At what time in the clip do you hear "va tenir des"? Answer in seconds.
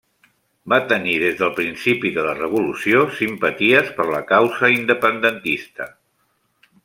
0.71-1.35